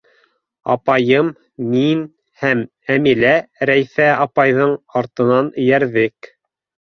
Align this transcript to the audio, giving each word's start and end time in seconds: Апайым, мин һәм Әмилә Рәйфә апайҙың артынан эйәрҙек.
Апайым, 0.75 1.27
мин 1.73 2.01
һәм 2.43 2.63
Әмилә 2.95 3.35
Рәйфә 3.71 4.09
апайҙың 4.27 4.75
артынан 5.03 5.53
эйәрҙек. 5.67 6.33